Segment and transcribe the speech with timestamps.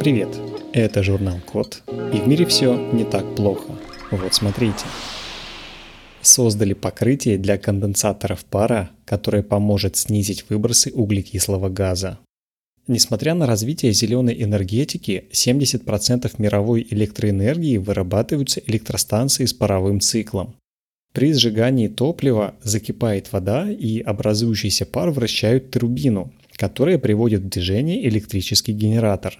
[0.00, 0.34] Привет,
[0.72, 3.78] это журнал Код, и в мире все не так плохо.
[4.10, 4.86] Вот смотрите.
[6.22, 12.18] Создали покрытие для конденсаторов пара, которое поможет снизить выбросы углекислого газа.
[12.86, 20.54] Несмотря на развитие зеленой энергетики, 70% мировой электроэнергии вырабатываются электростанции с паровым циклом.
[21.12, 28.72] При сжигании топлива закипает вода и образующийся пар вращают турбину, которая приводит в движение электрический
[28.72, 29.38] генератор.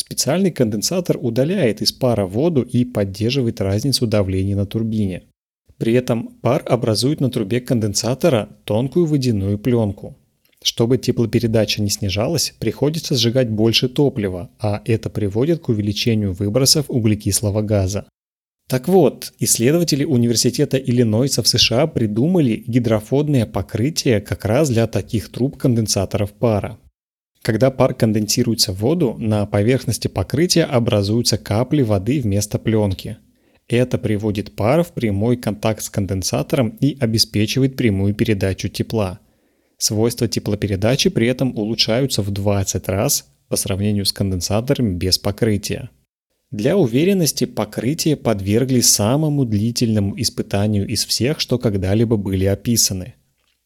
[0.00, 5.24] Специальный конденсатор удаляет из пара воду и поддерживает разницу давления на турбине.
[5.76, 10.16] При этом пар образует на трубе конденсатора тонкую водяную пленку.
[10.62, 17.60] Чтобы теплопередача не снижалась, приходится сжигать больше топлива, а это приводит к увеличению выбросов углекислого
[17.60, 18.06] газа.
[18.70, 25.58] Так вот, исследователи Университета Иллинойса в США придумали гидрофобное покрытие как раз для таких труб
[25.58, 26.78] конденсаторов пара.
[27.42, 33.18] Когда пар конденсируется в воду, на поверхности покрытия образуются капли воды вместо пленки.
[33.68, 39.20] Это приводит пар в прямой контакт с конденсатором и обеспечивает прямую передачу тепла–
[39.80, 45.88] Свойства теплопередачи при этом улучшаются в 20 раз по сравнению с конденсаторами без покрытия.
[46.50, 53.14] Для уверенности покрытие подвергли самому длительному испытанию из всех, что когда-либо были описаны.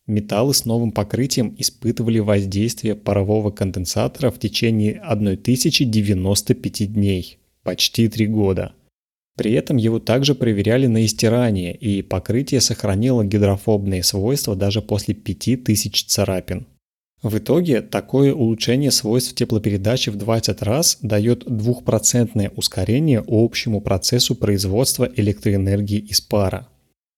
[0.06, 8.72] Металлы с новым покрытием испытывали воздействие парового конденсатора в течение 1095 дней, почти 3 года–
[9.36, 16.04] при этом его также проверяли на истирание, и покрытие сохранило гидрофобные свойства даже после 5000
[16.06, 16.66] царапин.
[17.22, 25.10] В итоге такое улучшение свойств теплопередачи в 20 раз дает 2% ускорение общему процессу производства
[25.16, 26.68] электроэнергии из пара.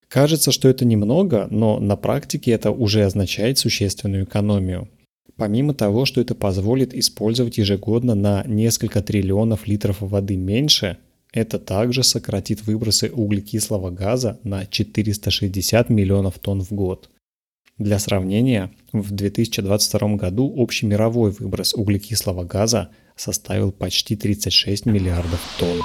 [0.09, 4.89] Кажется, что это немного, но на практике это уже означает существенную экономию.
[5.37, 10.99] Помимо того, что это позволит использовать ежегодно на несколько триллионов литров воды меньше,
[11.33, 17.11] это также сократит выбросы углекислого газа на 460 миллионов тонн в год.
[17.77, 25.83] Для сравнения, в 2022 году общий мировой выброс углекислого газа составил почти 36 миллиардов тонн.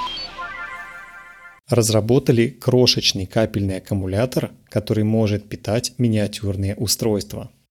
[1.72, 7.50] Разработали крошечный капельный аккумулятор, который может питать миниатюрные устройства–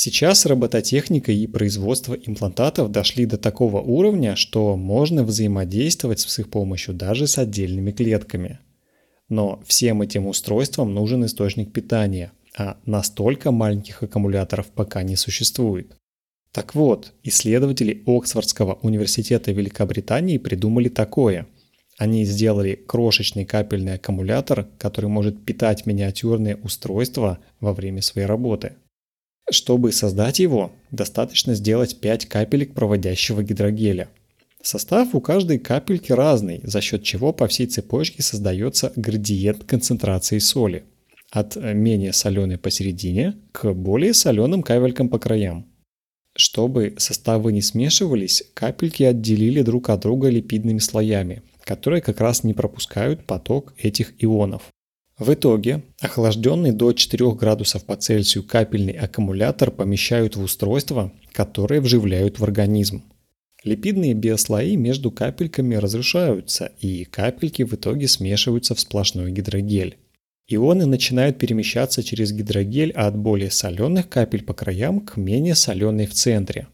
[0.00, 6.94] Сейчас робототехника и производство имплантатов дошли до такого уровня, что можно взаимодействовать с их помощью
[6.94, 8.60] даже с отдельными клетками.
[9.28, 15.96] Но всем этим устройствам нужен источник питания, а настолько маленьких аккумуляторов пока не существует.
[16.52, 21.48] Так вот, исследователи Оксфордского университета Великобритании придумали такое.
[21.98, 28.72] Они сделали крошечный капельный аккумулятор, который может питать миниатюрные устройства во время своей работы–
[29.50, 34.08] чтобы создать его, достаточно сделать 5 капелек проводящего гидрогеля.
[34.62, 40.84] Состав у каждой капельки разный, за счет чего по всей цепочке создается градиент концентрации соли.
[41.30, 45.66] От менее соленой посередине к более соленым капелькам по краям.
[46.34, 52.54] Чтобы составы не смешивались, капельки отделили друг от друга липидными слоями, которые как раз не
[52.54, 54.62] пропускают поток этих ионов.
[55.18, 62.38] В итоге охлажденный до 4 градусов по Цельсию капельный аккумулятор помещают в устройство, которое вживляют
[62.38, 63.02] в организм.
[63.64, 69.98] Липидные биослои между капельками разрушаются, и капельки в итоге смешиваются в сплошной гидрогель.
[70.46, 76.14] Ионы начинают перемещаться через гидрогель от более соленых капель по краям к менее соленой в
[76.14, 76.68] центре.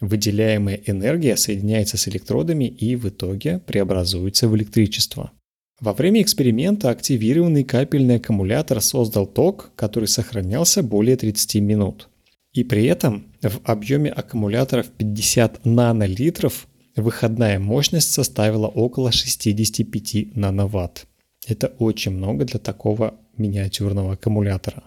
[0.00, 5.32] Выделяемая энергия соединяется с электродами и в итоге преобразуется в электричество.
[5.80, 12.08] Во время эксперимента активированный капельный аккумулятор создал ток, который сохранялся более 30 минут.
[12.52, 21.06] И при этом в объеме аккумуляторов 50 нанолитров выходная мощность составила около 65 нановатт.
[21.46, 24.84] Это очень много для такого миниатюрного аккумулятора.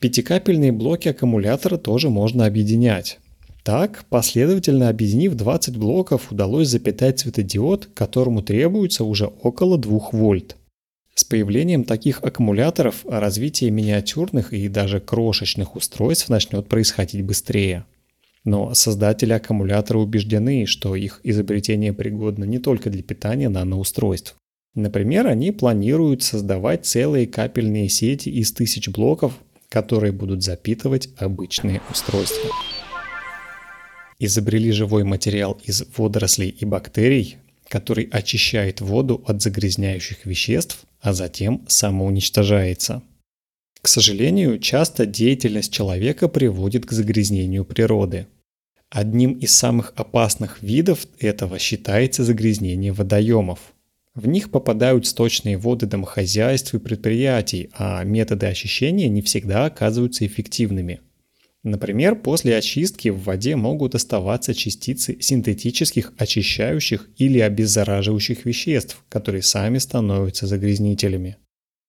[0.00, 3.20] Пятикапельные блоки аккумулятора тоже можно объединять.
[3.62, 10.56] Так, последовательно объединив 20 блоков, удалось запитать светодиод, которому требуется уже около 2 вольт.
[11.14, 17.84] С появлением таких аккумуляторов развитие миниатюрных и даже крошечных устройств начнет происходить быстрее.
[18.44, 24.34] Но создатели аккумулятора убеждены, что их изобретение пригодно не только для питания наноустройств.
[24.74, 29.34] Например, они планируют создавать целые капельные сети из тысяч блоков,
[29.68, 32.50] которые будут запитывать обычные устройства
[34.24, 37.36] изобрели живой материал из водорослей и бактерий,
[37.68, 43.02] который очищает воду от загрязняющих веществ, а затем самоуничтожается.
[43.80, 48.28] К сожалению, часто деятельность человека приводит к загрязнению природы.
[48.90, 53.58] Одним из самых опасных видов этого считается загрязнение водоемов.
[54.14, 61.00] В них попадают сточные воды домохозяйств и предприятий, а методы очищения не всегда оказываются эффективными.
[61.64, 69.78] Например, после очистки в воде могут оставаться частицы синтетических очищающих или обеззараживающих веществ, которые сами
[69.78, 71.36] становятся загрязнителями.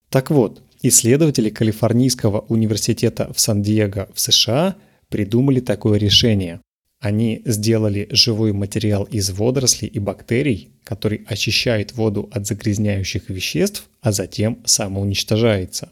[0.10, 4.76] Так вот, исследователи Калифорнийского университета в Сан-Диего в США
[5.10, 6.62] придумали такое решение.
[7.00, 14.12] Они сделали живой материал из водорослей и бактерий, который очищает воду от загрязняющих веществ, а
[14.12, 15.92] затем самоуничтожается.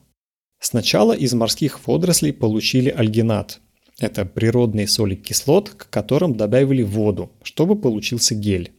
[0.59, 3.59] Сначала из морских водорослей получили альгинат.
[4.01, 8.71] Это природные соли кислот, к которым добавили воду, чтобы получился гель.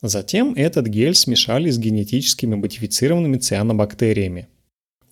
[0.00, 4.46] Затем этот гель смешали с генетическими модифицированными цианобактериями.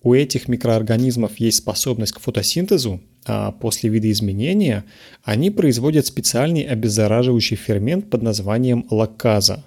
[0.03, 4.85] У этих микроорганизмов есть способность к фотосинтезу, а после видоизменения
[5.21, 9.65] они производят специальный обеззараживающий фермент под названием лакказа.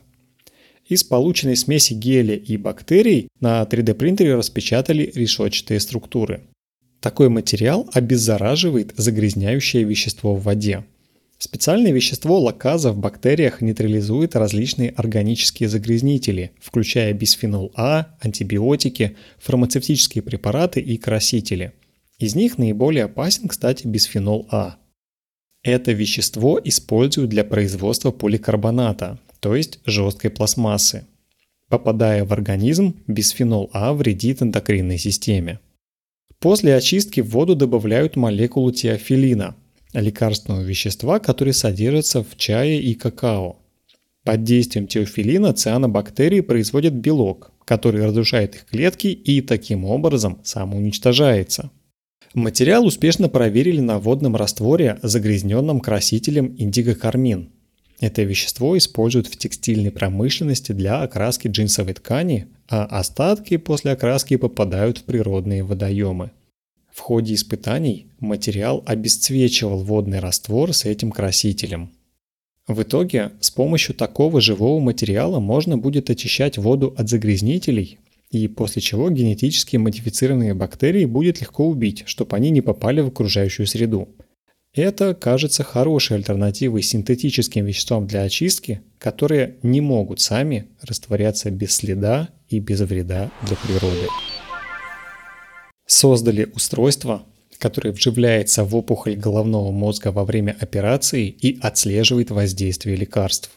[0.88, 6.40] Из полученной смеси геля и бактерий на 3D принтере распечатали решетчатые структуры.
[7.04, 10.86] Такой материал обеззараживает загрязняющее вещество в воде.
[11.36, 20.80] Специальное вещество лаказа в бактериях нейтрализует различные органические загрязнители, включая бисфенол А, антибиотики, фармацевтические препараты
[20.80, 21.74] и красители–
[22.18, 24.76] из них наиболее опасен, кстати, бисфенол А.
[25.62, 31.06] Это вещество используют для производства поликарбоната, то есть жесткой пластмассы.
[31.68, 35.58] Попадая в организм, бисфенол А вредит эндокринной системе.
[36.44, 39.56] После очистки в воду добавляют молекулу теофилина,
[39.94, 43.56] лекарственного вещества, которое содержится в чае и какао.
[44.24, 51.70] Под действием теофилина цианобактерии производят белок, который разрушает их клетки и таким образом самоуничтожается.
[52.34, 57.53] Материал успешно проверили на водном растворе, загрязненном красителем индигокармин.
[58.00, 64.98] Это вещество используют в текстильной промышленности для окраски джинсовой ткани, а остатки после окраски попадают
[64.98, 66.30] в природные водоемы.
[66.92, 71.90] В ходе испытаний материал обесцвечивал водный раствор с этим красителем.
[72.66, 77.98] В итоге с помощью такого живого материала можно будет очищать воду от загрязнителей,
[78.30, 83.66] и после чего генетически модифицированные бактерии будет легко убить, чтобы они не попали в окружающую
[83.66, 84.08] среду.
[84.74, 92.30] Это кажется хорошей альтернативой синтетическим веществам для очистки, которые не могут сами растворяться без следа
[92.48, 94.08] и без вреда для природы.
[95.86, 97.22] Создали устройство,
[97.58, 103.50] которое вживляется в опухоль головного мозга во время операции и отслеживает воздействие лекарств.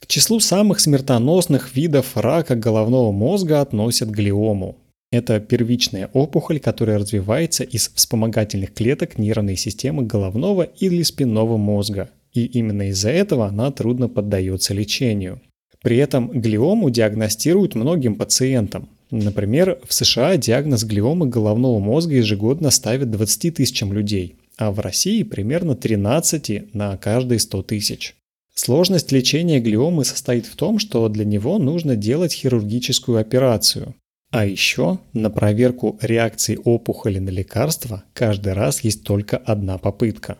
[0.00, 4.76] К числу самых смертоносных видов рака головного мозга относят глиому.
[5.14, 12.10] Это первичная опухоль, которая развивается из вспомогательных клеток нервной системы головного или спинного мозга.
[12.32, 15.40] И именно из-за этого она трудно поддается лечению.
[15.82, 18.88] При этом глиому диагностируют многим пациентам.
[19.12, 25.22] Например, в США диагноз глиомы головного мозга ежегодно ставят 20 тысячам людей, а в России
[25.22, 28.16] примерно 13 на каждые 100 тысяч.
[28.56, 33.94] Сложность лечения глиомы состоит в том, что для него нужно делать хирургическую операцию.
[34.34, 40.38] А еще на проверку реакции опухоли на лекарства каждый раз есть только одна попытка.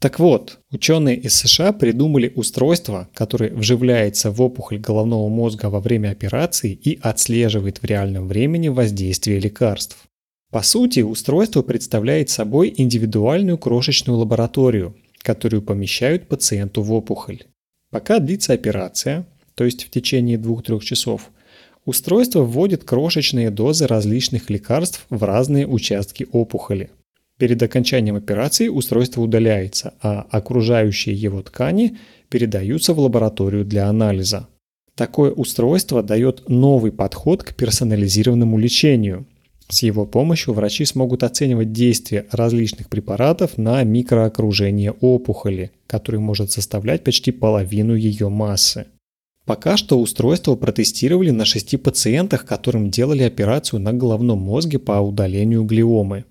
[0.00, 6.12] Так вот, ученые из США придумали устройство, которое вживляется в опухоль головного мозга во время
[6.12, 9.98] операции и отслеживает в реальном времени воздействие лекарств.
[10.50, 17.42] По сути, устройство представляет собой индивидуальную крошечную лабораторию, которую помещают пациенту в опухоль.
[17.90, 21.30] Пока длится операция, то есть в течение 2-3 часов,
[21.86, 26.90] устройство вводит крошечные дозы различных лекарств в разные участки опухоли.
[27.38, 31.96] Перед окончанием операции устройство удаляется, а окружающие его ткани
[32.28, 34.48] передаются в лабораторию для анализа.
[34.94, 39.26] Такое устройство дает новый подход к персонализированному лечению,
[39.68, 47.02] с его помощью врачи смогут оценивать действие различных препаратов на микроокружение опухоли, который может составлять
[47.02, 48.86] почти половину ее массы.
[49.46, 55.62] Пока что устройство протестировали на шести пациентах, которым делали операцию на головном мозге по удалению
[55.62, 56.24] глиомы.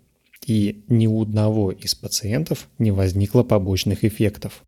[0.45, 4.63] И ни у одного из пациентов не возникло побочных эффектов.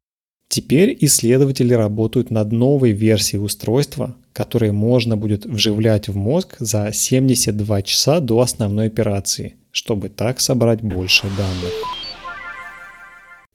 [0.48, 7.82] Теперь исследователи работают над новой версией устройства, которое можно будет вживлять в мозг за 72
[7.82, 11.74] часа до основной операции, чтобы так собрать больше данных.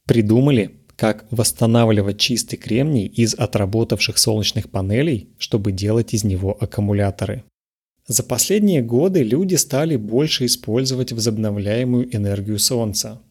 [0.05, 7.43] Придумали, как восстанавливать чистый кремний из отработавших солнечных панелей, чтобы делать из него аккумуляторы.
[8.07, 13.21] За последние годы люди стали больше использовать возобновляемую энергию Солнца.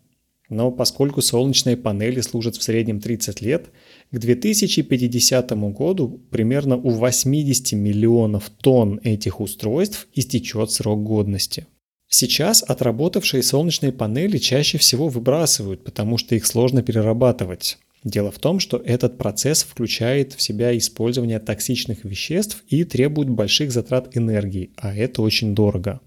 [0.48, 3.70] Но поскольку солнечные панели служат в среднем 30 лет,
[4.10, 11.66] к 2050 году примерно у 80 миллионов тонн этих устройств истечет срок годности.
[12.14, 17.78] Сейчас отработавшие солнечные панели чаще всего выбрасывают, потому что их сложно перерабатывать.
[18.04, 23.72] Дело в том, что этот процесс включает в себя использование токсичных веществ и требует больших
[23.72, 26.00] затрат энергии, а это очень дорого.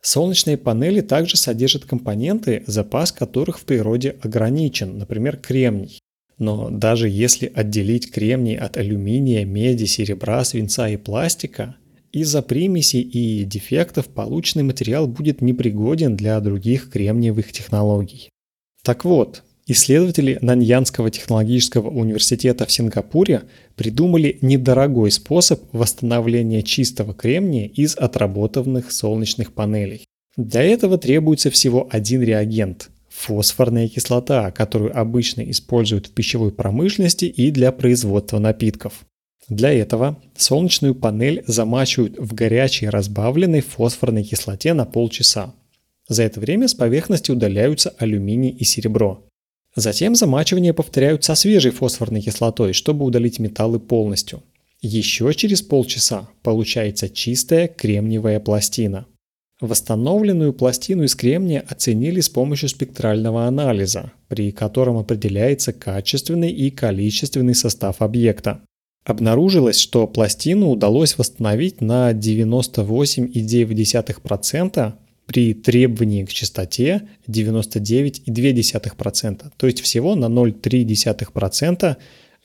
[0.00, 6.00] Солнечные панели также содержат компоненты, запас которых в природе ограничен, например, кремний.
[6.38, 11.76] Но даже если отделить кремний от алюминия, меди, серебра, свинца и пластика,
[12.12, 18.28] из-за примесей и дефектов полученный материал будет непригоден для других кремниевых технологий.
[18.84, 23.42] Так вот, исследователи Наньянского технологического университета в Сингапуре
[23.76, 30.04] придумали недорогой способ восстановления чистого кремния из отработанных солнечных панелей.
[30.36, 37.50] Для этого требуется всего один реагент фосфорная кислота, которую обычно используют в пищевой промышленности и
[37.50, 39.04] для производства напитков.
[39.48, 45.54] Для этого солнечную панель замачивают в горячей разбавленной фосфорной кислоте на полчаса.
[46.08, 49.26] За это время с поверхности удаляются алюминий и серебро.
[49.74, 54.42] Затем замачивание повторяют со свежей фосфорной кислотой, чтобы удалить металлы полностью.
[54.80, 59.06] Еще через полчаса получается чистая кремниевая пластина.
[59.60, 67.54] Восстановленную пластину из кремния оценили с помощью спектрального анализа, при котором определяется качественный и количественный
[67.54, 68.60] состав объекта.
[69.04, 74.92] Обнаружилось, что пластину удалось восстановить на 98,9%
[75.26, 81.96] при требовании к частоте 99,2%, то есть всего на 0,3%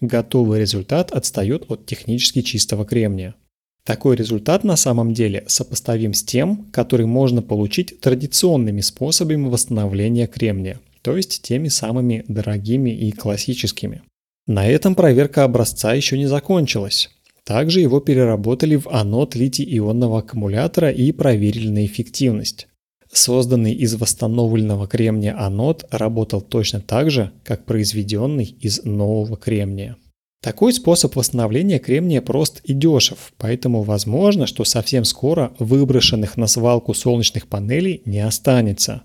[0.01, 3.35] готовый результат отстает от технически чистого кремния.
[3.83, 10.79] Такой результат на самом деле сопоставим с тем, который можно получить традиционными способами восстановления кремния,
[11.03, 14.01] то есть теми самыми дорогими и классическими.
[14.47, 17.09] На этом проверка образца еще не закончилась.
[17.43, 22.67] Также его переработали в анод литий-ионного аккумулятора и проверили на эффективность.
[23.11, 29.97] Созданный из восстановленного кремния анод работал точно так же, как произведенный из нового кремния.
[30.41, 36.93] Такой способ восстановления кремния прост и дешев, поэтому возможно, что совсем скоро выброшенных на свалку
[36.93, 39.03] солнечных панелей не останется.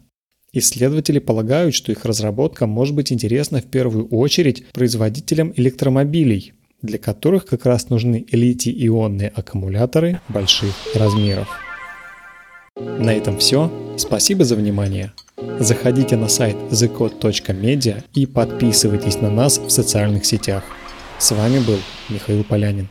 [0.54, 7.46] Исследователи полагают, что их разработка может быть интересна в первую очередь производителям электромобилей, для которых
[7.46, 11.48] как раз нужны литий-ионные аккумуляторы больших размеров.
[12.76, 13.72] На этом все.
[13.96, 15.12] Спасибо за внимание.
[15.58, 20.64] Заходите на сайт thecode.media и подписывайтесь на нас в социальных сетях.
[21.18, 21.78] С вами был
[22.10, 22.88] Михаил Полянин.